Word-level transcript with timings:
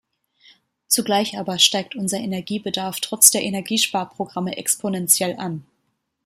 Zugleich 0.87 1.37
aber 1.37 1.59
steigt 1.59 1.93
unser 1.95 2.17
Energiebedarf 2.17 2.99
trotz 3.01 3.29
der 3.29 3.43
Energiesparprogramme 3.43 4.57
exponentiell 4.57 5.35
an. 5.39 5.63